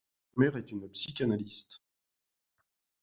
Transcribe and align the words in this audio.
Sa 0.31 0.41
mère 0.41 0.57
est 0.57 0.71
une 0.71 0.89
psychanalyste. 0.89 1.79